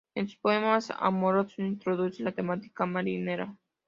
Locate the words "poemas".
0.39-0.89